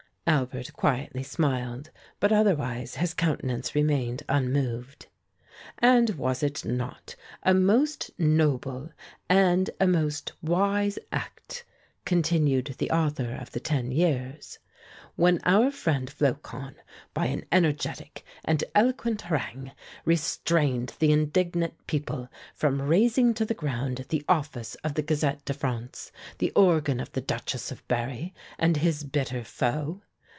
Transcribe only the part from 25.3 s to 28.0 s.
de France,' the organ of the Duchess of